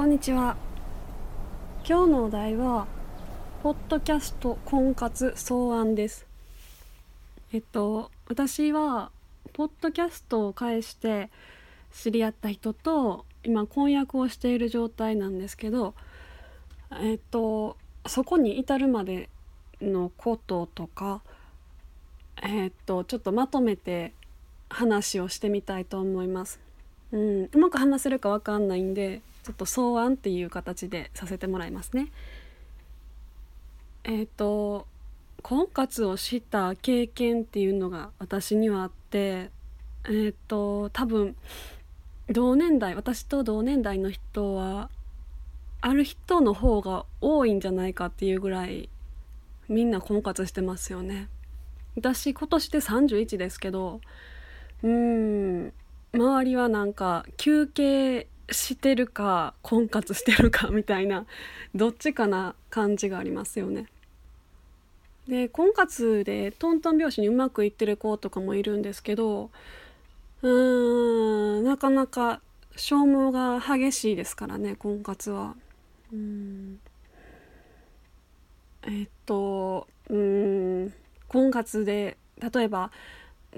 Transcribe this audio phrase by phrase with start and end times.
[0.00, 0.56] こんにちは
[1.86, 2.86] 今日のお題は
[3.62, 6.24] ポッドキャスト婚活草案です
[7.52, 9.10] えっと私は
[9.52, 11.28] ポッドキャストを介して
[11.92, 15.92] 知り合った人と今婚約をしている状態なんですけど
[17.02, 17.76] えっと
[18.06, 19.28] そこに至るまで
[19.82, 21.20] のこととか
[22.42, 24.14] えっとちょっとまとめて
[24.70, 26.58] 話をしてみたいと思います。
[27.12, 32.08] うん、うまく話せるかわかんないんでちょっと草案っていう形でさせてもらいますね。
[34.04, 34.86] えっ、ー、と
[35.42, 39.50] 婚活をした経験っていうのが私にはあって
[40.04, 41.36] えっ、ー、と多分
[42.28, 44.90] 同年代私と同年代の人は
[45.80, 48.88] ある人の方が多いんじゃないかっていうぐらい
[49.68, 51.28] みんな婚活してますよね。
[51.96, 54.00] 私今年で31ですけど
[54.82, 55.72] うん
[56.12, 61.26] 周りはなんか休憩してるか婚活してるかみたいな
[61.74, 63.86] どっちかな感じがありますよね。
[65.28, 69.50] で婚活でトントン拍子にうまくいってる子とかもいるんですけど
[70.42, 72.40] うーんなかなか
[72.74, 75.54] 消耗が激しいですからね婚活は。
[76.12, 76.80] うん
[78.82, 80.92] えっとうん
[81.28, 82.16] 婚活で
[82.52, 82.90] 例えば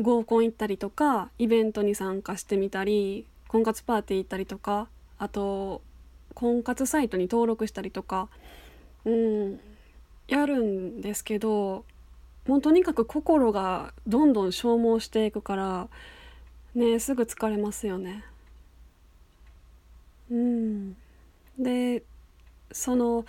[0.00, 5.82] 合コン行ったりとかイベントに参加してみたり婚活パーティー行ったりとかあと
[6.34, 8.30] 婚活サイトに登録したりとか
[9.04, 9.60] うん
[10.26, 11.84] やるんですけど
[12.46, 15.88] もうとにかく心がどんどん消耗していくから
[16.74, 18.24] ねすぐ疲れますよね。
[20.30, 20.96] うん、
[21.58, 22.02] で
[22.72, 23.26] その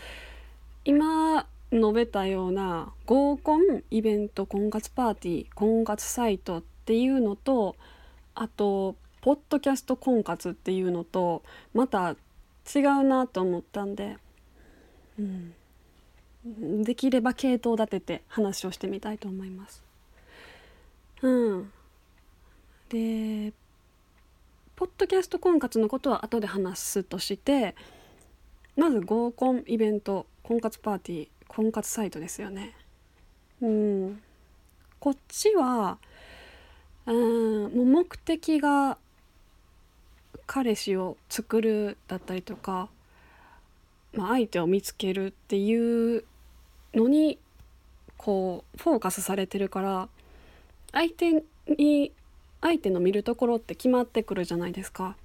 [0.86, 7.76] 今述べたような合コンイベント婚活パーティー婚活サイトっていうのと
[8.36, 11.44] あとポッドキャスト婚活っていうのと
[11.74, 12.18] また
[12.76, 14.18] 違うなと思ったんで、
[15.18, 19.82] うん、できれば系統立てて話をしてみたいと思います。
[21.22, 21.72] うん、
[22.90, 23.54] で
[24.76, 27.76] ポッドキャスト婚活のことは後で話すとして
[28.76, 32.76] まず合コンイベント婚活パーティー婚活サイトですよね。
[33.62, 34.22] うん、
[35.00, 35.98] こっちは
[37.06, 38.98] うんもう目的が
[40.54, 42.88] 彼氏を作るだったりとか、
[44.14, 46.26] まあ、相手を見つけるっていう
[46.94, 47.40] のに
[48.18, 50.10] こうフォーカスされてるから
[50.92, 51.44] 相手
[51.76, 52.12] に
[52.62, 55.16] 相手の見るところって決まってくるじゃないですか。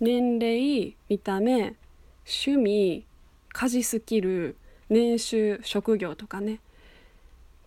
[0.00, 1.76] 年齢見た目
[2.26, 3.04] 趣味
[3.52, 4.56] 家事スキル
[4.88, 6.58] 年収職業とかね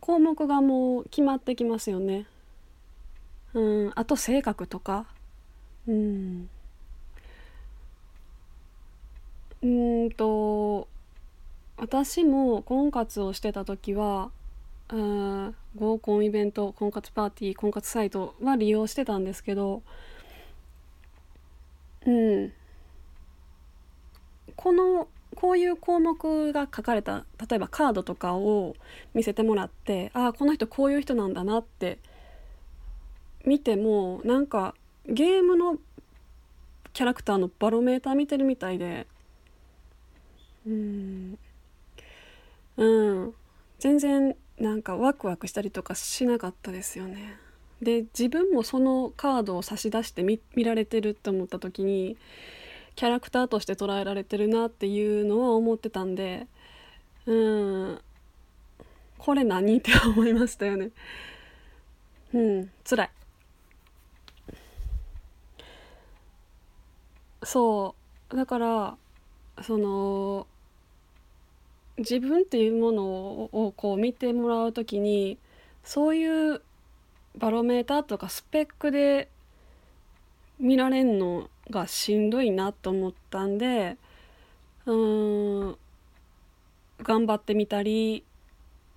[0.01, 2.25] 項目がもう決まってきますよね。
[3.53, 5.05] うんあと性格とか
[5.87, 6.49] うん。
[9.61, 9.67] う
[10.07, 10.87] んと
[11.77, 14.31] 私も婚活をしてた時は
[14.89, 19.83] あ合コンイベント婚活パーティー婚活サイトは利用してたんですけど
[22.05, 22.53] うん。
[24.55, 28.75] このこういう項目が書かれた例えばカードとかを
[29.13, 31.99] 見せてもらってああこの人こういう人なんだなって
[33.45, 34.75] 見てもなんか
[35.07, 35.77] ゲームの
[36.93, 39.07] キャラクターのバロメーター見てるみたいで
[40.65, 41.37] うん
[42.77, 43.33] うん
[43.79, 47.35] 全然なんかワクワクしたりとかしなかったですよね。
[47.81, 52.15] で自分もそのカードを差し出して見見られてるって思った時に
[52.95, 56.45] キャラクターとして捉えられてるなっていうのは思ってたんで
[57.25, 58.01] うん
[59.17, 59.77] これ何？
[59.77, 60.89] って思いましたよね。
[62.33, 63.09] うん辛い。
[67.43, 67.95] そ
[68.31, 68.97] うだから
[69.61, 70.47] その
[71.97, 75.37] 自分っていうものをこう見てもらう時に
[75.83, 76.61] そういう
[77.37, 79.29] バロメーターとかスペックで
[80.59, 83.97] 見られんのがしんどいなと思ったんで
[84.85, 85.77] うん
[87.01, 88.23] 頑張ってみたり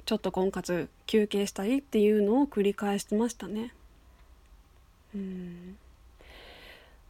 [0.05, 3.73] ちょっと婚活休憩したりっていうのを繰り返してましたね。
[5.15, 5.74] うん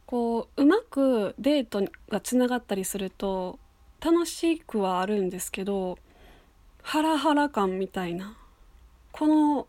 [0.05, 3.59] こううまくデートがつながったりすると
[3.99, 5.97] 楽しくはあるんですけど
[6.83, 8.37] ハラハラ感みたいな
[9.11, 9.67] この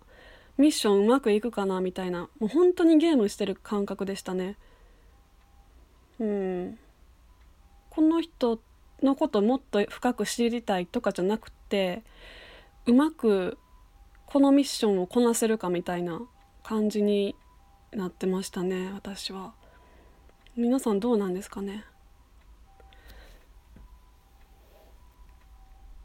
[0.59, 4.57] ミッションうまくいくかなみたいなもう本当にゲームしてる感覚でしたね
[6.19, 6.79] うん
[7.91, 8.61] この人
[9.03, 12.03] のこともっと深く知りたいとかじゃなくて
[12.87, 13.59] うまく
[14.27, 16.21] このミッションをこなせるかみたいな
[16.63, 17.35] 感じに
[17.93, 19.55] なってましたね私は。
[20.57, 21.85] 皆さんどうなんですかね？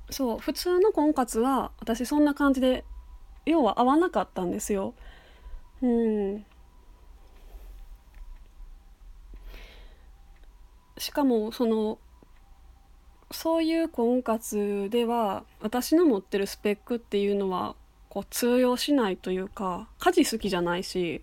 [0.10, 2.84] そう普通の婚活は私そんな感じで
[3.46, 4.94] 要は合わなかったんですよ。
[5.82, 6.46] うん
[10.98, 11.98] しかもその
[13.32, 17.76] そういう婚活では私の持ってるスペックっていうのは
[18.10, 21.22] こう通用しないというか家事好きじゃないし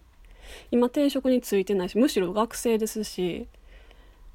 [0.70, 3.46] 今定職についてないしむしろ学生ですし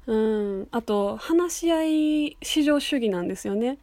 [0.06, 3.78] うんあと話し合い至上主義なんですよね。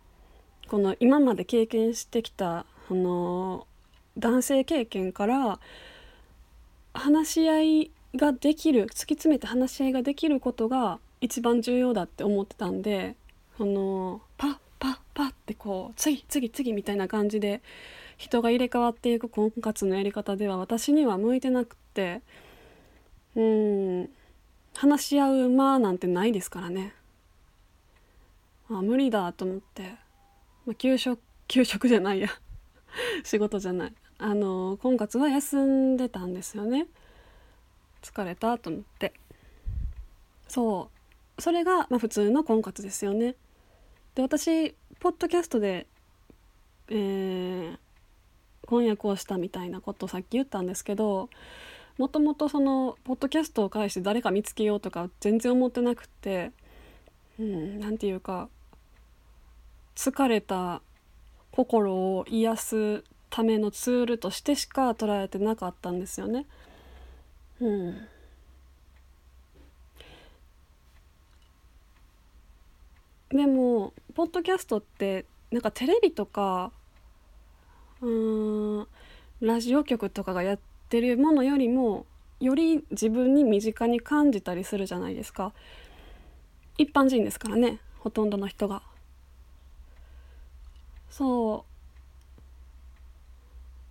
[0.68, 3.68] この今まで経験してきたあの
[4.18, 5.60] 男性経験から
[6.94, 13.16] 話し合いができる突き詰めて話し合いができることが一番重要だって思ってたんで
[13.60, 17.62] あのパッパッパッってこう次次次みたいな感じで
[18.22, 22.22] 人が入れ替わっていく婚活のやり方では私には向いてなくって
[23.36, 24.10] うん
[24.76, 26.94] 話し合う間なんてないですからね。
[28.70, 29.96] あ無理だと思って、
[30.68, 32.30] まあ、給食給食じゃないや。
[33.26, 33.94] 仕事じゃない。
[34.20, 36.88] あの婚活は休んでたんですよね。
[38.04, 39.14] 疲れたと思って。
[40.48, 40.92] そ
[41.38, 41.42] う。
[41.42, 43.36] それが、まあ、普通の婚活ですよね。
[44.14, 45.88] で私ポッドキャストで、
[46.88, 47.78] えー、
[48.72, 51.30] 婚約をしたみたいなことをさっき言ったんですけど
[51.98, 56.54] もともとそのポッドキャストを介して誰か見つけようとか全然思ってなくて
[57.38, 58.48] うん何て言うか
[59.94, 60.82] 疲れた
[61.52, 66.46] 心を癒すためのツールとしてしか捉えてなかったんですよね。
[67.60, 68.08] うん、
[73.30, 76.72] でもポッドキャストってなんかテレビとか
[78.02, 78.88] うん
[79.42, 80.60] ラジオ局とかがやっ
[80.90, 82.06] てるものよりも
[82.40, 85.54] より自分に身近に感じたりするじゃないですか。
[86.78, 88.82] 一般人ですからねほとんどの人が。
[91.10, 91.66] そ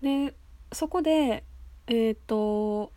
[0.02, 0.04] う。
[0.04, 0.34] で
[0.72, 1.44] そこで
[1.86, 2.90] えっ、ー、と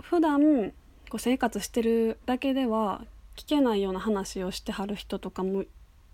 [0.00, 0.70] 普段
[1.10, 3.04] こう生活してるだけでは
[3.36, 5.64] 聞けないような話をしてはる人とかも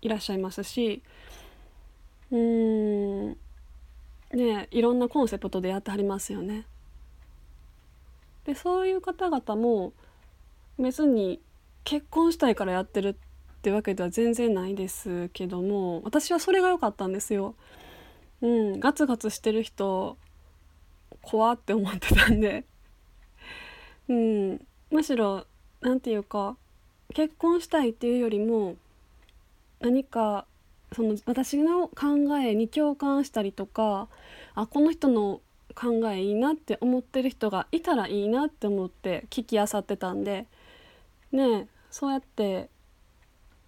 [0.01, 1.03] いらっしゃいますし
[2.31, 3.37] うーん
[4.33, 6.65] ねいろんなコンセプトでやってはりますよね。
[8.45, 9.93] でそういう方々も
[10.79, 11.41] 別に
[11.83, 13.15] 結婚したいからやってるっ
[13.61, 17.55] てわけでは全然ないですけども私はそれが良かったんですよ。
[18.41, 20.17] うん、ガツガツしてる人
[21.21, 22.63] 怖って思ってたんで、
[24.07, 25.45] うん、むしろ
[25.81, 26.55] 何て言うか
[27.13, 28.75] 結婚したいっていうよりも
[29.79, 30.45] 何か
[30.93, 34.07] その私の考えに共感したりとか
[34.55, 35.41] あこの人の
[35.75, 40.45] 考えいいなって思ってる人がいたらいいなって思って聞きあさってたんで
[41.31, 42.69] ねそうやって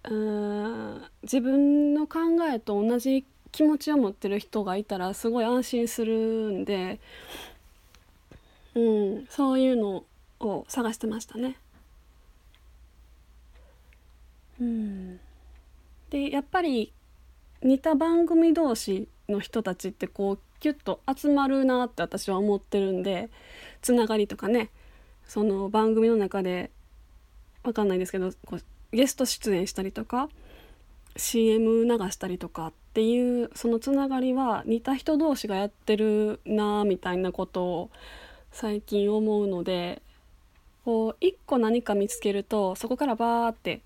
[0.04, 2.20] うん自分の考
[2.50, 7.00] えと同じ気持ちを持ってる人がいたらすごい安心するんで、
[8.74, 10.04] うん、そういうの
[10.40, 11.56] を探してましたね。
[14.60, 15.20] うん、
[16.10, 16.92] でやっぱり
[17.62, 23.30] 似た番組同士の人たちってこうキュッと集まるなって私は思ってるんで
[23.82, 24.70] つながりとかね
[25.26, 26.70] その番組の中で
[27.62, 28.62] 分かんないですけどこう
[28.96, 30.28] ゲスト出演したりとか
[31.16, 37.90] CM 流したりとかっていうそのつながりは似た人同士がやってるなみたいなことを
[38.52, 40.02] 最近思うので
[40.84, 43.80] こう一個何か見つけるとそこからバーって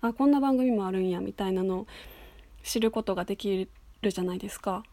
[0.00, 1.86] あこんな番組もあるんやみたいなのを
[2.62, 3.68] 知ることができ
[4.02, 4.84] るじゃないですか。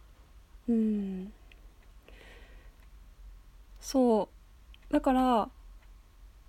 [0.69, 1.31] うん
[3.79, 4.29] そ
[4.89, 5.49] うだから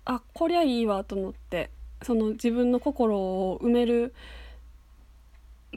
[0.05, 1.69] あこりゃいいわと思って
[2.01, 4.13] その自分の心を埋める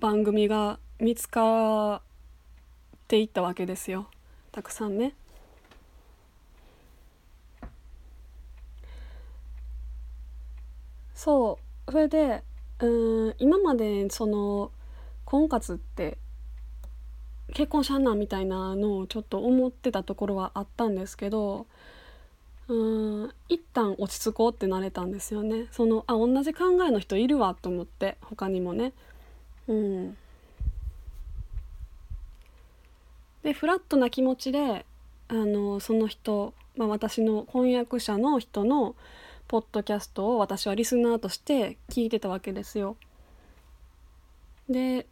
[0.01, 2.01] 番組が見つかっ
[3.09, 4.09] ていったわけですよ
[4.51, 5.15] たくさんね。
[11.15, 12.43] そうそれで
[12.81, 14.71] うん今までその
[15.33, 16.19] 婚活って
[17.55, 21.67] 結婚しゃんなみたいなのをちょっと思ってたところはあったんですけど
[22.69, 22.75] う
[23.27, 25.69] ん一旦落ち着こうってなれたんですよね。
[25.73, 28.93] そのあ同じ考えの人いるわと思って他にもね。
[29.69, 30.17] うん。
[33.43, 34.85] でフラットな気持ちで
[35.29, 38.95] あのその人、まあ、私の婚約者の人の
[39.49, 42.97] ポッドキャストを私はリスナーとして聞いてたわけですよ。
[44.69, 45.07] で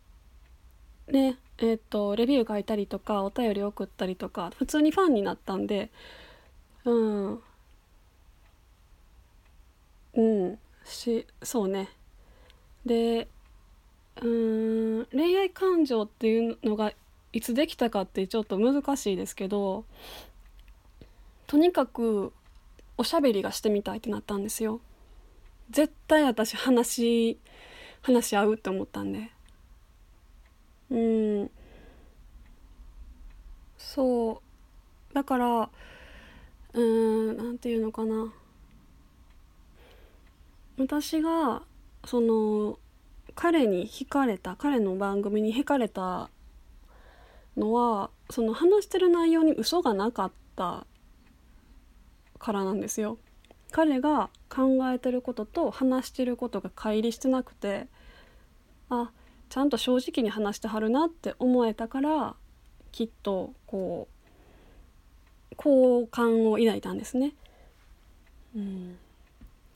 [1.10, 5.90] ねえっ、ー、とレビュー書いたりとかお便り送ったりとか普通にファンになったんで
[6.84, 6.92] う
[7.34, 7.40] ん
[10.14, 11.88] うんしそうね。
[12.84, 13.28] で
[14.22, 16.92] うん恋愛感情っていうのが
[17.32, 19.84] いつできたかってちょっと難しいですけど
[21.46, 22.32] とにかく
[22.96, 24.80] おしゃべりがしてみたいってなったんですよ。
[25.70, 27.38] 絶対私話
[28.02, 29.30] 話し合うって思ったんで。
[30.90, 31.50] うん。
[33.78, 34.42] そ
[35.10, 35.14] う。
[35.14, 35.70] だから
[36.72, 38.32] うーんなんていうのかな。
[40.78, 41.62] 私が
[42.04, 42.78] その
[43.34, 46.30] 彼に惹かれた彼の番組に惹かれた
[47.56, 50.86] のはその話してる内容に嘘がなかった
[52.38, 53.18] からなんですよ。
[53.70, 57.86] 彼が考えてることと話してることが乖離してなくて
[58.88, 59.12] あ
[59.50, 62.34] ちゃんと正直に話してはるなって思えたから
[62.92, 64.08] きっとこ
[65.50, 67.32] う好感を抱いたんですね。
[68.56, 68.96] うん、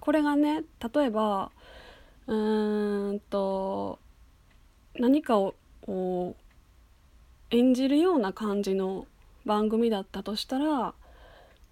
[0.00, 0.62] これがね
[0.94, 1.50] 例えば
[2.28, 3.98] うーんと
[4.94, 6.36] 何かをこ
[7.50, 9.06] う演じるような感じの
[9.44, 10.94] 番組だったとしたら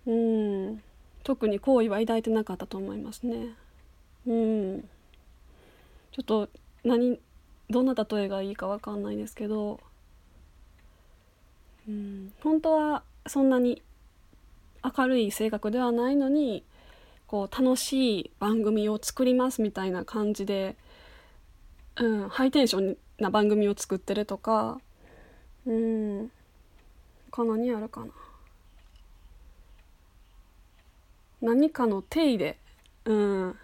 [0.06, 0.82] うん
[1.22, 3.54] 特に好意は抱いてなかったと思いますね。
[4.26, 4.80] うん
[6.10, 6.48] ちょっと
[6.84, 7.20] 何
[7.72, 9.80] どんな例えがいいか分かんないですけど、
[11.88, 13.82] うん、本当はそんなに
[14.84, 16.64] 明るい性格ではないのに
[17.26, 20.76] こう楽しい番組を作りますみたいな感じで、
[21.96, 24.80] うん、ハイテンションな番組を作ってるとか
[25.66, 26.30] うん
[27.30, 28.12] 他何あるかな。
[31.40, 32.58] 何かの手入れ、
[33.06, 33.56] うん、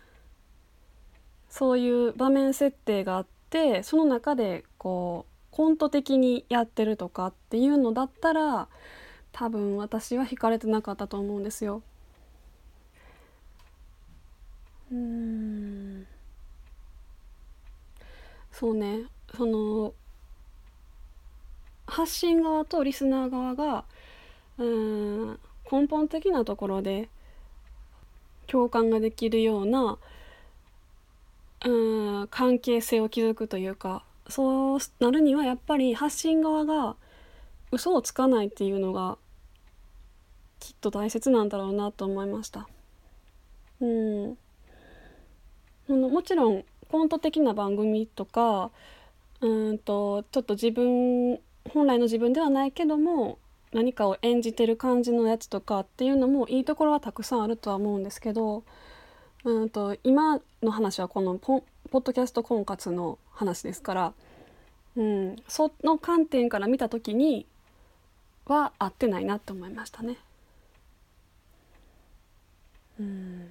[1.48, 3.38] そういう場面設定があって
[3.82, 8.68] その中でこうコント的にやってるとかっていうのだったら
[9.32, 11.82] 多分私は惹かれてなかったと思うんですよ。
[14.90, 16.06] うん
[18.52, 19.04] そうね
[19.36, 19.92] その
[21.86, 23.84] 発信側とリスナー側が
[24.58, 25.40] うん
[25.70, 27.08] 根本的なところで
[28.46, 29.98] 共感ができるような
[31.64, 36.96] うん関係性を築くというかそうなるにはやっぱり発信側が
[37.72, 39.18] 嘘をつかないっていうのが
[40.60, 42.68] きっと大切なんだろうなと思いました。
[43.80, 44.38] うん
[45.88, 48.70] あのもちろんコント的な番組とか
[49.40, 53.38] うんとちょっと自分本来の自分ではないけども
[53.72, 58.64] 何かを演じてる感じのやつとかっていうのもいいところはたくさんあるとは思うんですけど
[59.48, 64.12] うんと今の話はこのポポッドキャスト婚活の話ですから、
[64.94, 67.46] うん、その観点から見た時に
[68.44, 70.18] は合ってないなと思いましたね。
[73.00, 73.48] うん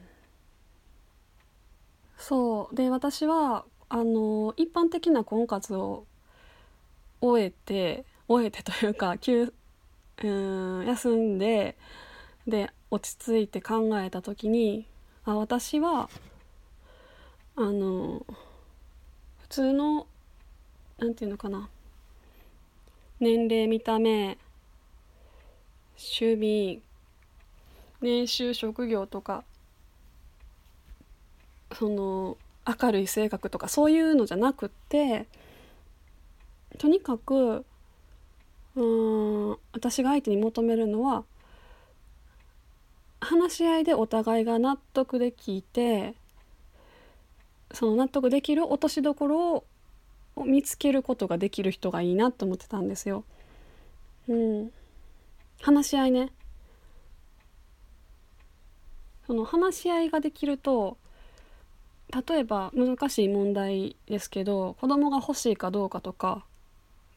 [2.20, 6.06] そうで私はあの一般的な婚活を
[7.22, 9.52] 終えて終えてというか休
[10.24, 11.76] うん休んで
[12.46, 14.86] で落ち着いて考えた時に
[15.28, 16.10] あ私は
[17.58, 18.26] あの
[19.42, 20.08] 普通の
[20.98, 21.70] なんていうのかな。
[23.20, 24.38] 年齢見た目
[25.98, 26.82] 趣味
[28.00, 29.44] 年収職業とか
[31.74, 32.38] その
[32.82, 35.26] 明るい性格とかそういうのじゃなくって
[36.78, 37.66] とにかく
[38.76, 41.24] うん私が相手に求めるのは
[43.20, 46.16] 話し合いでお互いが納得できて
[47.72, 49.66] その納得できる落としどころ
[50.36, 53.24] を見つけることができる人がいいなと思ってたんですよ。
[54.30, 54.72] うん、
[55.62, 56.32] 話し合いね
[59.26, 60.98] その話し合いができると
[62.28, 66.46] 例えば難しい問題ですけど子供が欲しいかどうかとか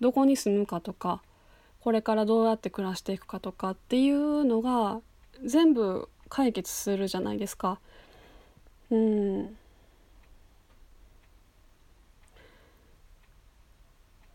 [0.00, 1.23] どこに住むかとか
[1.80, 5.00] これからどうやって暮らしていくかとかっていうのが
[5.44, 7.80] 全部解決するじゃないですか。
[8.90, 9.56] うん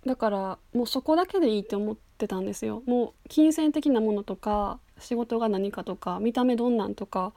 [0.05, 2.83] だからもうそこだけでいいって思ってたんですよ。
[2.85, 7.33] もう金銭的なものとか仕事が何かとか見た目どんなんとか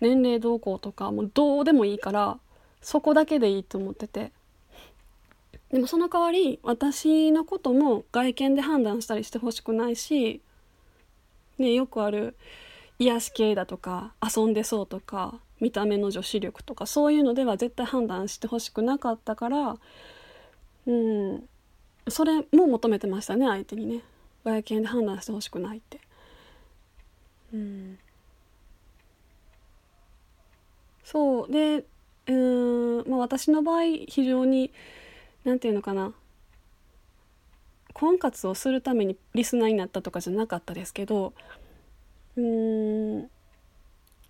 [0.00, 2.38] 年齢どうこうとかもうどうでもいいから
[2.80, 4.32] そこだけでいいと思ってて
[5.70, 10.40] でもその代わり私のことも外見で判断したりしてほしくないし、
[11.58, 12.34] ね、よくある
[12.98, 19.76] 癒し系だとか遊んでそうとか見た目の女子力とかそういうのでは絶対判断してほしくなかったから
[20.86, 21.48] うん
[22.08, 24.02] それも求めてましたね相手にね。
[24.44, 26.00] 外見で判断してほしくないって。
[27.52, 27.98] うん。
[31.02, 31.52] そう。
[31.52, 31.84] で
[32.28, 34.72] うん、まあ、私の場合非常に
[35.44, 36.12] 何て言うのかな。
[37.92, 41.32] 婚活をするためにリスナーになったとかじゃなかったですけど
[42.36, 43.30] うん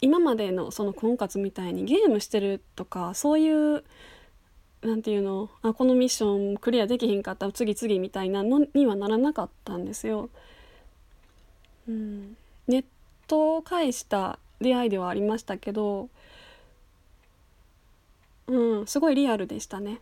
[0.01, 3.83] 今までのその婚活みたいにゲームしてるとかそういう
[4.83, 5.51] 何て言うの？
[5.63, 10.29] あこのミッションクリアできひんかったら次々みたいなのにはならなかったんですよ。
[11.89, 12.37] うん、
[12.69, 12.85] ネッ
[13.27, 16.09] トを介した出会いではありましたけど、
[18.49, 20.01] うん、すごいリアルでしたね。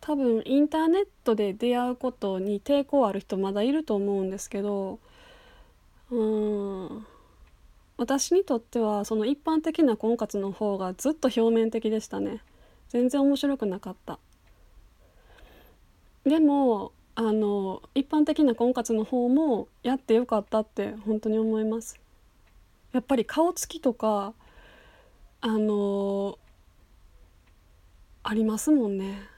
[0.00, 4.98] 多分インターネットで出会うことに抵抗ある人まだいると思うんですけど
[6.10, 7.06] うん。
[7.96, 12.40] 私にとってはその一般的な婚活の方がずっと表面的でしたね。
[12.88, 14.18] 全然面白くなかった。
[16.24, 22.00] でもあの一般的な婚活の方もやってよかったって本当に思います。
[22.92, 24.32] やっぱり顔つきとか
[25.42, 26.38] あの
[28.22, 29.29] ありますもんね。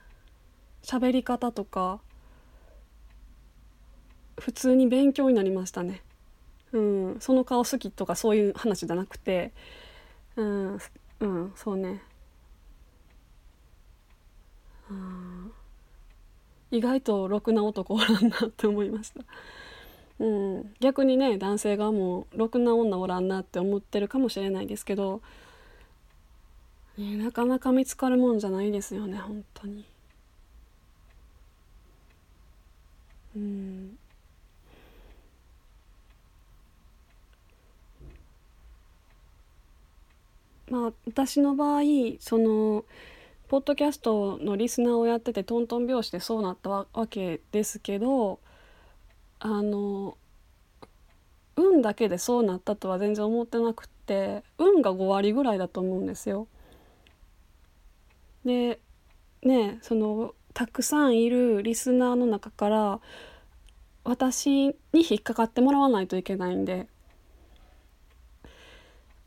[0.83, 1.99] 喋り方とか
[4.37, 6.01] 普通に勉強になりましたね。
[6.71, 9.53] うん、その顔好きとかそういう話じゃなくて、
[10.35, 10.79] うん、
[11.19, 12.01] うん、そうね。
[14.89, 15.51] うん、
[16.71, 19.21] 意外とろくな男おらんなって思いました。
[20.19, 25.21] うん、逆にね男性がもうろくな女おらんなって思ってるかもしれないですけど、
[26.97, 29.85] ね、なかなか見つかるもんじゃないですよね本当に。
[33.35, 33.97] うん
[40.69, 41.81] まあ私の場合
[42.19, 42.85] その
[43.49, 48.39] ポッドキャストのリスナーをやっててトントン拍子でそうなったわけですけど
[49.39, 50.17] あの
[51.55, 56.47] 運だけでそうなったとは全然思ってなくって運が5割ぐらいだと思うんですよ。
[58.45, 58.79] で
[59.43, 62.99] ねそのたくさんいるリスナーの中から
[64.03, 66.87] 私に引っかかってもらわないといけないんで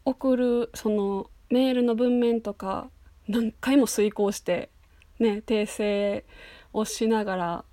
[0.04, 2.88] 送るそのメールの文面とか
[3.28, 4.70] 何回も遂行して
[5.18, 6.24] ね訂正
[6.72, 7.64] をしながら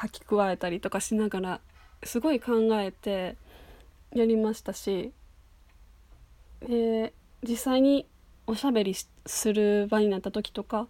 [0.00, 1.60] 書き加えたりとかしながら
[2.04, 3.36] すごい考えて
[4.14, 5.12] やりましたし、
[6.62, 8.06] えー、実際に
[8.46, 8.94] おしゃべり
[9.26, 10.88] する場になった時とか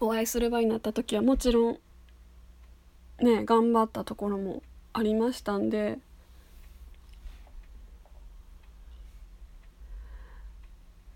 [0.00, 1.78] お会いする場になった時はもちろん
[3.20, 5.98] ね頑張ったところもありましたんで。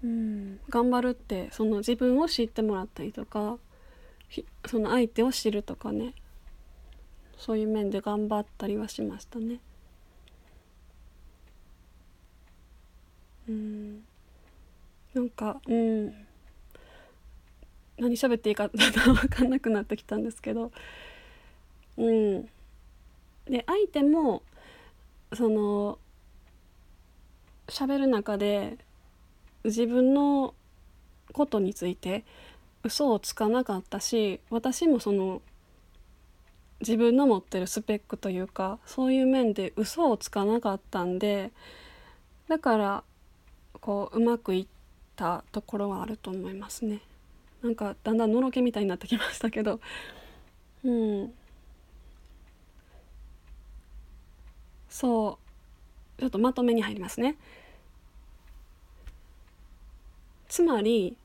[0.03, 3.59] うん頑張るってその自分を知ってもらったりとか
[4.67, 6.15] その相手を知るとかね。
[7.41, 9.61] そういう面で頑張ったりはしましたね。
[13.49, 14.05] うん。
[15.15, 16.15] なんかうん。
[18.01, 20.73] 何喋っていいか 分かんなくなってきたんですけど
[21.99, 22.49] うん
[23.45, 24.43] で相手も
[25.35, 25.99] その
[27.69, 28.79] 喋る中で
[29.65, 30.55] 自分の
[31.33, 32.25] ことについて
[32.83, 35.43] 嘘をつかなかったし私もその
[36.81, 41.53] 自分の持ってるスペックというかそういう面で嘘をつかなかったんで
[42.49, 43.05] だから
[43.81, 44.67] こううまくいっ
[45.15, 47.01] たところはあると思いますね。
[47.63, 49.81] なんかだんだんのろけみたいになってきましたけど。
[50.85, 51.35] うん。
[54.89, 55.39] そ
[56.19, 56.21] う。
[56.21, 57.37] ちょっとまとめに入りますね。
[60.49, 61.17] つまり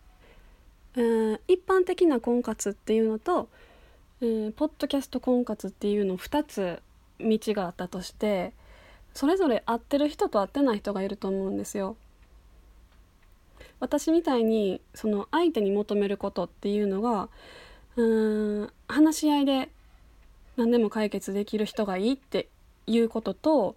[0.95, 3.49] うん一般的な婚活っていうのと
[4.21, 6.81] うんポッドキャスト婚活っていうの2つ
[7.19, 8.53] 道があったとして
[9.13, 11.97] それぞれ合ってる人と合ってない人がいると思うんですよ。
[13.79, 17.29] 私みたいにその相手に求めることっていうのが
[17.95, 19.69] うーん話し合いで
[20.57, 22.47] 何でも解決できる人がいいって
[22.87, 23.75] いうことと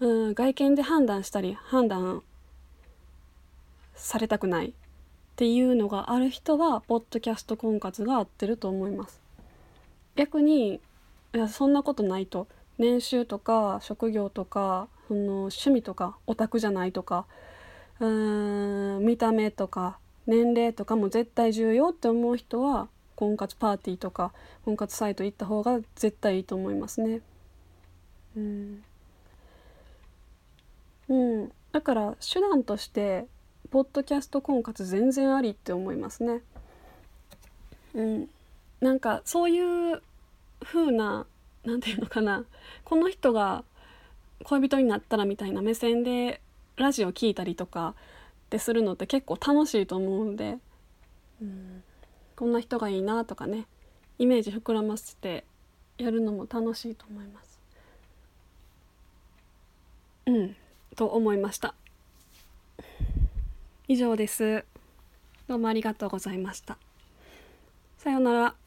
[0.00, 2.22] うん外見で判断したり判断
[3.94, 4.72] されたくないっ
[5.36, 9.20] ていうのがある人はポッドキャスト婚活が合ってると思います。
[10.16, 10.80] 逆に
[11.34, 12.46] いやそんなことないと
[12.78, 17.26] 年収とか職業とかその趣味とかオタクじゃないとか
[18.00, 24.32] うん見た目とか年齢とかも絶対重要って思う人は婚活パーティーとか
[24.64, 27.20] 婚活サイト行った方が絶対いいと思いますね。
[28.36, 28.82] うん、
[31.08, 33.26] うん、だから手段として
[33.70, 36.42] ポッドキャスト婚活全然ありって思いますね。
[37.94, 38.28] うん、
[38.80, 40.02] なんかそういう
[40.62, 41.26] 風な
[41.64, 42.44] 何て言うのかな
[42.84, 43.64] この人が
[44.44, 46.40] 恋人になったらみたいな目線で
[46.76, 47.94] ラジオ聞いたりとか
[48.46, 50.58] ってするのって結構楽しいと思うんで、
[51.40, 51.82] うん、
[52.36, 53.66] こんな人がいいなとかね。
[54.18, 55.44] イメージ膨らませて
[55.98, 57.60] やるのも楽しいと思います。
[60.26, 60.56] うん。
[60.96, 61.74] と思いました。
[63.88, 64.64] 以上です。
[65.46, 66.78] どうもありがとうございました。
[67.98, 68.65] さようなら。